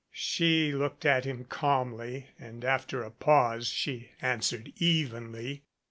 [0.13, 5.61] She looked at him calm ly and after a pause she answered evenly.